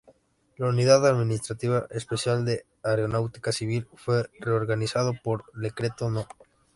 La 0.57 0.67
Unidad 0.69 1.05
Administrativa 1.05 1.85
Especial 1.91 2.43
de 2.43 2.65
Aeronáutica 2.81 3.51
Civil 3.51 3.87
fue 3.97 4.31
reorganizado 4.39 5.13
por 5.23 5.43
el 5.53 5.61
Decreto 5.61 6.09
No. 6.09 6.25